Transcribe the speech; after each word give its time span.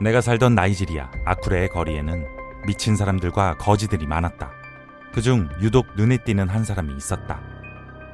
내가 0.00 0.20
살던 0.20 0.54
나이지리아 0.54 1.10
아쿠레의 1.24 1.68
거리에는 1.70 2.26
미친 2.66 2.96
사람들과 2.96 3.56
거지들이 3.58 4.06
많았다. 4.06 4.50
그중 5.12 5.48
유독 5.60 5.86
눈에 5.96 6.18
띄는 6.18 6.48
한 6.48 6.64
사람이 6.64 6.94
있었다. 6.96 7.40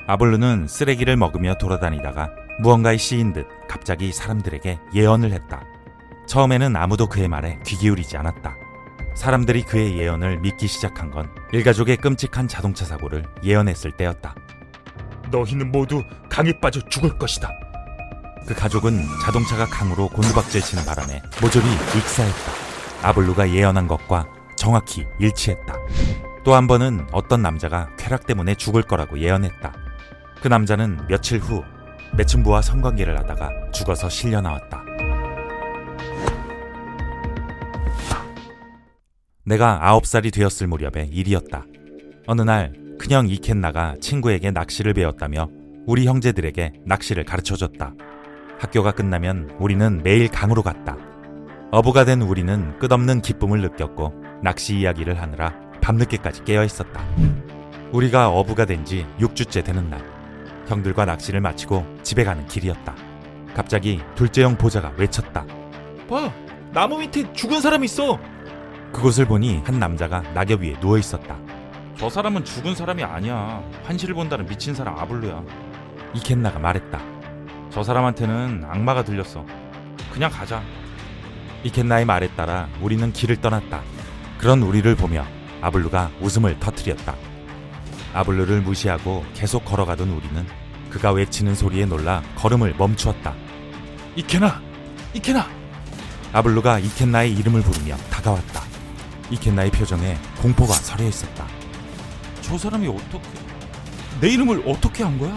아볼루는 0.07 0.67
쓰레기를 0.69 1.17
먹으며 1.17 1.55
돌아다니다가 1.59 2.31
무언가에 2.61 2.97
씌인 2.97 3.33
듯 3.33 3.47
갑자기 3.69 4.13
사람들에게 4.13 4.79
예언을 4.95 5.33
했다. 5.33 5.65
처음에는 6.27 6.77
아무도 6.77 7.09
그의 7.09 7.29
말에 7.29 7.59
귀 7.67 7.77
기울이지 7.77 8.17
않았다. 8.17 8.57
사람들이 9.15 9.63
그의 9.63 9.99
예언을 9.99 10.41
믿기 10.41 10.67
시작한 10.67 11.11
건 11.11 11.29
일가족의 11.53 11.99
끔찍한 11.99 12.49
자동차 12.49 12.85
사고를 12.85 13.25
예언했을 13.43 13.93
때였다. 13.93 14.35
너희는 15.31 15.71
모두 15.71 16.03
강에 16.29 16.53
빠져 16.61 16.81
죽을 16.89 17.17
것이다. 17.19 17.51
그 18.47 18.55
가족은 18.55 19.07
자동차가 19.25 19.67
강으로 19.67 20.09
곤두박질 20.09 20.61
치는 20.61 20.85
바람에 20.85 21.23
모조리 21.41 21.65
익사했다. 21.97 22.53
아블루가 23.03 23.51
예언한 23.51 23.89
것과 23.89 24.27
정확히 24.57 25.05
일치했다. 25.19 25.75
또 26.45 26.55
한 26.55 26.67
번은 26.67 27.07
어떤 27.13 27.41
남자가 27.41 27.89
쾌락 27.97 28.27
때문에 28.27 28.55
죽을 28.55 28.83
거라고 28.83 29.19
예언했다. 29.19 29.73
그 30.43 30.49
남자는 30.49 31.07
며칠 31.09 31.39
후 31.39 31.65
매춘부와 32.17 32.61
성관계를 32.61 33.19
하다가 33.19 33.71
죽어서 33.73 34.09
실려 34.11 34.41
나왔다. 34.43 34.83
내가 39.47 39.89
아홉 39.89 40.07
살이 40.07 40.31
되었을 40.31 40.67
무렵의 40.67 41.09
일이었다. 41.09 41.65
어느 42.27 42.43
날 42.43 42.73
큰형 42.99 43.29
이켄나가 43.29 43.95
친구에게 44.01 44.51
낚시를 44.51 44.95
배웠다며 44.95 45.49
우리 45.87 46.07
형제들에게 46.07 46.73
낚시를 46.87 47.25
가르쳐줬다. 47.25 47.95
학교가 48.59 48.93
끝나면 48.93 49.51
우리는 49.59 50.03
매일 50.03 50.29
강으로 50.29 50.63
갔다. 50.63 50.97
어부가 51.71 52.05
된 52.05 52.23
우리는 52.23 52.79
끝없는 52.79 53.21
기쁨을 53.21 53.61
느꼈고 53.61 54.13
낚시 54.43 54.77
이야기를 54.79 55.21
하느라 55.21 55.55
밤늦게까지 55.81 56.45
깨어 56.45 56.65
있었다. 56.65 57.03
우리가 57.93 58.29
어부가 58.31 58.65
된 58.65 58.85
지 58.85 59.07
6주째 59.19 59.65
되는 59.65 59.89
날, 59.91 60.01
형들과 60.67 61.05
낚시를 61.05 61.41
마치고 61.41 61.85
집에 62.03 62.25
가는 62.25 62.47
길이었다. 62.47 62.95
갑자기 63.55 64.01
둘째 64.15 64.43
형 64.43 64.57
보자가 64.57 64.93
외쳤다. 64.97 65.45
봐, 66.09 66.33
나무 66.73 66.99
밑에 66.99 67.33
죽은 67.33 67.61
사람 67.61 67.85
있어. 67.85 68.19
그곳을 68.93 69.27
보니 69.27 69.63
한 69.65 69.79
남자가 69.79 70.23
낙엽 70.35 70.61
위에 70.61 70.79
누워 70.81 70.99
있었다. 70.99 71.37
저 71.97 72.09
사람은 72.11 72.45
죽은 72.45 72.75
사람이 72.75 73.03
아니야. 73.05 73.63
환시를 73.85 74.15
본다는 74.15 74.47
미친 74.47 74.75
사람 74.75 74.99
아블루야. 74.99 75.43
이켄나가 76.15 76.59
말했다. 76.59 77.01
저 77.75 77.83
사람한테는 77.83 78.65
악마가 78.71 79.03
들렸어. 79.03 79.45
그냥 80.13 80.31
가자. 80.31 80.63
이켄나의 81.65 82.05
말에 82.05 82.29
따라 82.37 82.69
우리는 82.81 83.13
길을 83.13 83.41
떠났다. 83.41 83.83
그런 84.39 84.63
우리를 84.63 84.95
보며 84.95 85.27
아블루가 85.61 86.13
웃음을 86.21 86.57
터뜨렸다. 86.61 87.17
아블루를 88.15 88.61
무시하고 88.61 89.25
계속 89.35 89.65
걸어가던 89.65 90.09
우리는 90.09 90.47
그가 90.89 91.11
외치는 91.11 91.57
소리에 91.57 91.85
놀라 91.85 92.23
걸음을 92.37 92.77
멈추었다. 92.79 93.35
이케나, 94.15 94.63
이케나. 95.13 95.49
아블루가 96.33 96.79
이켄나의 96.79 97.33
이름을 97.33 97.61
부르며 97.63 97.97
다가왔다. 98.09 98.63
이켄나의 99.31 99.73
표정에 99.73 100.17
공포가 100.41 100.75
서려 100.75 101.09
있었다. 101.09 101.45
저 102.41 102.57
사람이 102.57 102.87
어떻게 102.87 103.29
내 104.21 104.29
이름을 104.29 104.63
어떻게 104.65 105.03
한 105.03 105.19
거야? 105.19 105.35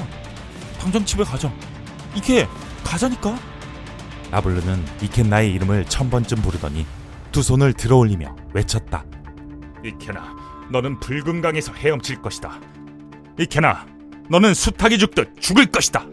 당장 0.79 1.03
집에 1.03 1.23
가자. 1.23 1.51
이케 2.16 2.47
가자니까. 2.83 3.38
아블루는 4.31 4.83
이켄나의 5.02 5.53
이름을 5.53 5.86
천 5.86 6.09
번쯤 6.09 6.41
부르더니 6.41 6.86
두 7.31 7.41
손을 7.41 7.73
들어올리며 7.73 8.36
외쳤다. 8.53 9.05
이케나, 9.86 10.35
너는 10.72 11.00
붉은 11.00 11.41
강에서 11.41 11.72
헤엄칠 11.73 12.22
것이다. 12.22 12.59
이케나, 13.39 13.85
너는 14.29 14.53
수탉이 14.53 14.97
죽듯 14.97 15.40
죽을 15.40 15.68
것이다. 15.68 16.06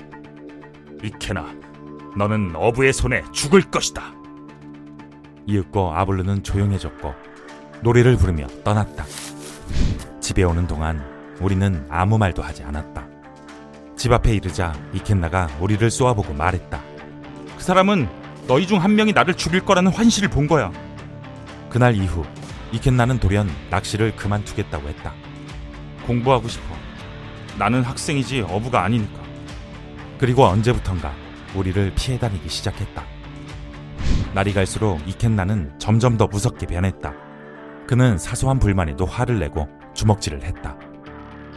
이케나, 1.02 1.46
너는 2.16 2.52
어부의 2.54 2.92
손에 2.92 3.22
죽을 3.32 3.62
것이다. 3.62 4.14
이윽고 5.46 5.92
아블루는 5.94 6.42
조용해졌고 6.42 7.14
노래를 7.82 8.16
부르며 8.16 8.46
떠났다. 8.62 9.04
집에 10.20 10.42
오는 10.44 10.66
동안 10.66 11.04
우리는 11.40 11.84
아무 11.90 12.16
말도 12.16 12.42
하지 12.42 12.62
않았다. 12.62 13.13
집 14.04 14.12
앞에 14.12 14.34
이르자 14.34 14.74
이켄나가 14.92 15.48
우리를 15.60 15.90
쏘아보고 15.90 16.34
말했다. 16.34 16.78
그 17.56 17.62
사람은 17.64 18.06
너희 18.46 18.66
중 18.66 18.76
한 18.76 18.96
명이 18.96 19.14
나를 19.14 19.32
죽일 19.32 19.64
거라는 19.64 19.90
환시를 19.92 20.28
본 20.28 20.46
거야. 20.46 20.70
그날 21.70 21.94
이후 21.94 22.22
이켄나는 22.70 23.18
돌연 23.18 23.48
낚시를 23.70 24.14
그만두겠다고 24.14 24.86
했다. 24.90 25.14
공부하고 26.06 26.48
싶어. 26.48 26.66
나는 27.58 27.82
학생이지 27.82 28.42
어부가 28.42 28.84
아니니까. 28.84 29.22
그리고 30.18 30.44
언제부턴가 30.44 31.10
우리를 31.54 31.94
피해 31.96 32.18
다니기 32.18 32.46
시작했다. 32.50 33.02
날이 34.34 34.52
갈수록 34.52 35.00
이켄나는 35.08 35.78
점점 35.78 36.18
더 36.18 36.26
무섭게 36.26 36.66
변했다. 36.66 37.14
그는 37.86 38.18
사소한 38.18 38.58
불만에도 38.58 39.06
화를 39.06 39.38
내고 39.38 39.66
주먹질을 39.94 40.42
했다. 40.44 40.76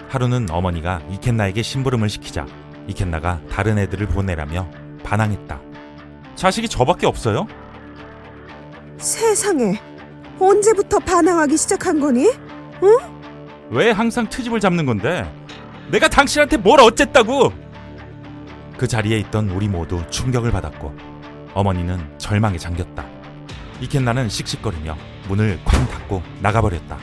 하루는 0.10 0.48
어머니가 0.50 1.02
이켄나에게 1.12 1.62
심부름을 1.62 2.10
시키자 2.10 2.46
이켄나가 2.88 3.42
다른 3.50 3.78
애들을 3.78 4.08
보내라며 4.08 4.70
반항했다. 5.04 5.60
자식이 6.36 6.70
저밖에 6.70 7.08
없어요? 7.08 7.48
세상에 8.98 9.80
언제부터 10.40 11.00
반항하기 11.00 11.58
시작한 11.58 12.00
거니? 12.00 12.30
왜 13.70 13.92
항상 13.92 14.28
트집을 14.30 14.60
잡는 14.60 14.86
건데? 14.86 15.30
내가 15.92 16.08
당신한테 16.08 16.58
뭘 16.58 16.80
어쨌다고? 16.80 17.52
그 18.78 18.88
자리에 18.88 19.18
있던 19.20 19.50
우리 19.50 19.68
모두 19.68 20.04
충격을 20.10 20.52
받았고 20.52 20.96
어머니는 21.54 22.18
절망에 22.18 22.58
잠겼다. 22.58 23.06
이켄나는 23.82 24.30
씩씩거리며 24.30 24.96
문을 25.28 25.60
쾅 25.66 25.88
닫고 25.88 26.22
나가버렸다. 26.42 26.98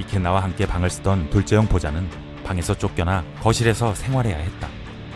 이켄나와 0.00 0.42
함께 0.42 0.66
방을 0.66 0.88
쓰던 0.90 1.30
둘째형 1.30 1.66
보자는 1.66 2.08
방에서 2.44 2.74
쫓겨나 2.76 3.24
거실에서 3.40 3.94
생활해야 3.94 4.38
했다. 4.38 4.68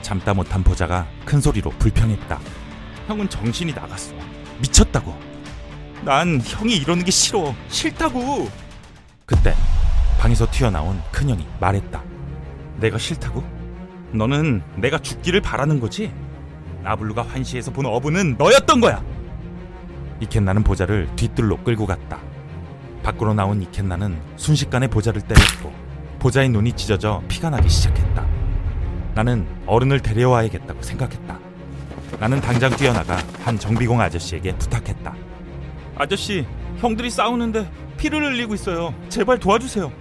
참다 0.03 0.35
못한 0.35 0.63
보자가 0.63 1.07
큰 1.25 1.41
소리로 1.41 1.71
불평했다. 1.71 2.39
형은 3.07 3.29
정신이 3.29 3.73
나갔어. 3.73 4.15
미쳤다고. 4.61 5.19
난 6.03 6.41
형이 6.45 6.77
이러는 6.77 7.05
게 7.05 7.11
싫어. 7.11 7.55
싫다고. 7.69 8.49
그때 9.25 9.55
방에서 10.19 10.47
튀어나온 10.51 11.01
큰형이 11.11 11.47
말했다. 11.61 12.03
내가 12.79 12.99
싫다고? 12.99 13.43
너는 14.13 14.63
내가 14.77 14.99
죽기를 14.99 15.41
바라는 15.41 15.81
거지? 15.81 16.13
나블루가 16.83 17.23
환시에서 17.23 17.73
본 17.73 17.87
어부는 17.87 18.37
너였던 18.37 18.81
거야. 18.81 19.03
이켄나는 20.21 20.63
보자를 20.63 21.09
뒤뜰로 21.17 21.57
끌고 21.65 21.87
갔다. 21.87 22.21
밖으로 23.05 23.35
나온 23.35 23.63
이켄나는 23.63 24.19
순식간에 24.37 24.89
보자를 24.89 25.21
때렸고 25.23 25.73
보자의 26.19 26.49
눈이 26.49 26.73
찢어져 26.73 27.23
피가 27.29 27.51
나기 27.51 27.69
시작했다. 27.69 28.27
나는 29.15 29.47
어른을 29.67 30.01
데려와야겠다고 30.01 30.83
생각했다. 30.83 31.39
나는 32.19 32.41
당장 32.41 32.75
뛰어나가 32.75 33.19
한 33.45 33.59
정비공 33.59 34.01
아저씨에게 34.01 34.57
부탁했다. 34.57 35.15
아저씨, 35.97 36.47
형들이 36.79 37.11
싸우는데 37.11 37.71
피를 37.99 38.25
흘리고 38.25 38.55
있어요. 38.55 38.95
제발 39.09 39.39
도와주세요. 39.39 39.93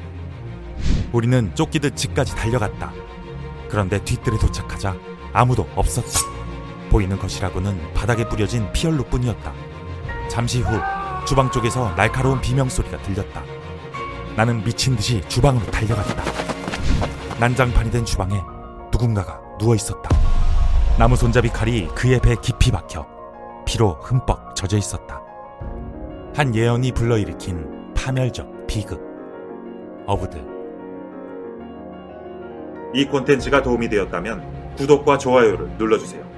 우리는 1.11 1.53
쫓기듯 1.53 1.95
집까지 1.95 2.35
달려갔다. 2.35 2.91
그런데 3.69 4.03
뒤뜰에 4.03 4.37
도착하자 4.37 4.95
아무도 5.33 5.67
없었다. 5.75 6.07
보이는 6.89 7.17
것이라고는 7.19 7.93
바닥에 7.93 8.27
뿌려진 8.27 8.71
피얼로뿐이었다. 8.71 9.51
잠시 10.29 10.61
후 10.61 10.79
주방 11.25 11.49
쪽에서 11.51 11.93
날카로운 11.95 12.41
비명 12.41 12.67
소리가 12.69 12.97
들렸다. 12.99 13.43
나는 14.35 14.63
미친 14.63 14.95
듯이 14.95 15.21
주방으로 15.27 15.65
달려갔다. 15.67 16.23
난장판이 17.39 17.91
된 17.91 18.05
주방에 18.05 18.41
누군가가 18.91 19.39
누워 19.59 19.75
있었다. 19.75 20.09
나무 20.97 21.15
손잡이 21.15 21.49
칼이 21.49 21.87
그의 21.89 22.19
배 22.19 22.35
깊이 22.41 22.71
박혀 22.71 23.05
피로 23.65 23.93
흠뻑 24.01 24.55
젖어 24.55 24.77
있었다. 24.77 25.21
한 26.35 26.53
예언이 26.53 26.91
불러일으킨 26.91 27.93
파멸적 27.93 28.67
비극. 28.67 29.01
어부들. 30.05 30.45
이 32.93 33.05
콘텐츠가 33.05 33.61
도움이 33.61 33.89
되었다면 33.89 34.75
구독과 34.77 35.17
좋아요를 35.17 35.77
눌러주세요. 35.77 36.32